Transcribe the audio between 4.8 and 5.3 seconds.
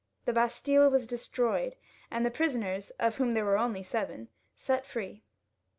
free.